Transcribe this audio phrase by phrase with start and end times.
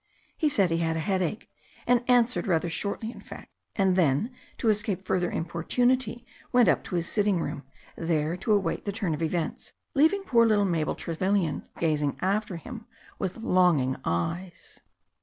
[0.35, 1.47] He said he had a headache,
[1.85, 6.95] and answered rather shortly in fact, and then, to escape further importunity, went up to
[6.95, 7.61] his sitting room,
[7.95, 12.87] there to await the turn of events, leaving poor little Mabel Trevellian gazing after him
[13.19, 14.81] with longing eyes.